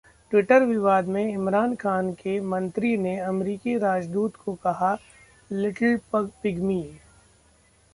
[0.31, 4.93] Twitter विवाद में इमरान खान के मंत्री ने अमेरिकी राजदूत को कहा
[5.51, 6.83] 'लिटिल पिग्मी'